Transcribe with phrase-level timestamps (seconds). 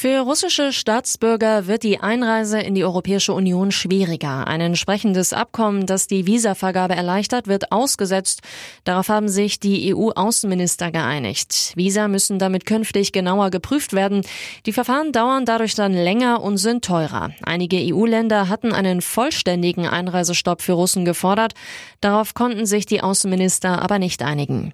[0.00, 4.46] Für russische Staatsbürger wird die Einreise in die Europäische Union schwieriger.
[4.46, 8.42] Ein entsprechendes Abkommen, das die Visavergabe erleichtert, wird ausgesetzt.
[8.84, 11.72] Darauf haben sich die EU-Außenminister geeinigt.
[11.74, 14.22] Visa müssen damit künftig genauer geprüft werden.
[14.66, 17.32] Die Verfahren dauern dadurch dann länger und sind teurer.
[17.42, 21.54] Einige EU-Länder hatten einen vollständigen Einreisestopp für Russen gefordert.
[22.00, 24.72] Darauf konnten sich die Außenminister aber nicht einigen.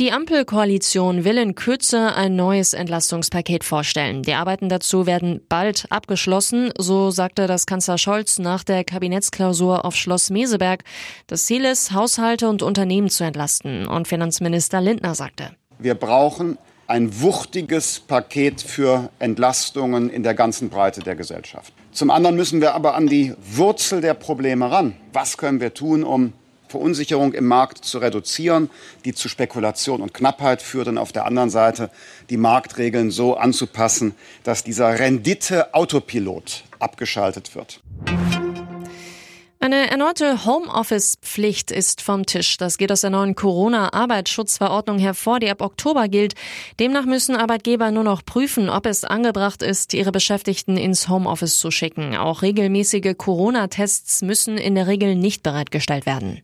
[0.00, 4.22] Die Ampelkoalition will in Kürze ein neues Entlastungspaket vorstellen.
[4.22, 9.94] Die Arbeiten dazu werden bald abgeschlossen, so sagte das Kanzler Scholz nach der Kabinettsklausur auf
[9.94, 10.84] Schloss Meseberg.
[11.26, 13.86] Das Ziel ist, Haushalte und Unternehmen zu entlasten.
[13.86, 15.50] Und Finanzminister Lindner sagte.
[15.78, 16.56] Wir brauchen
[16.86, 21.74] ein wuchtiges Paket für Entlastungen in der ganzen Breite der Gesellschaft.
[21.92, 24.94] Zum anderen müssen wir aber an die Wurzel der Probleme ran.
[25.12, 26.32] Was können wir tun, um
[26.70, 28.70] Verunsicherung im Markt zu reduzieren,
[29.04, 31.90] die zu Spekulation und Knappheit führt und auf der anderen Seite
[32.30, 37.80] die Marktregeln so anzupassen, dass dieser Rendite-Autopilot abgeschaltet wird.
[39.62, 42.56] Eine erneute Homeoffice-Pflicht ist vom Tisch.
[42.56, 46.32] Das geht aus der neuen Corona-Arbeitsschutzverordnung hervor, die ab Oktober gilt.
[46.80, 51.70] Demnach müssen Arbeitgeber nur noch prüfen, ob es angebracht ist, ihre Beschäftigten ins Homeoffice zu
[51.70, 52.16] schicken.
[52.16, 56.40] Auch regelmäßige Corona-Tests müssen in der Regel nicht bereitgestellt werden.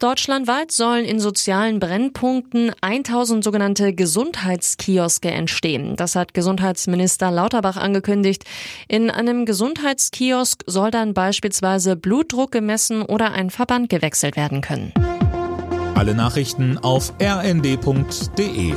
[0.00, 5.94] Deutschlandweit sollen in sozialen Brennpunkten 1000 sogenannte Gesundheitskioske entstehen.
[5.94, 8.44] Das hat Gesundheitsminister Lauterbach angekündigt.
[8.88, 14.94] In einem Gesundheitskiosk soll dann beispielsweise Blutdruck gemessen oder ein Verband gewechselt werden können.
[15.94, 18.72] Alle Nachrichten auf rnd.de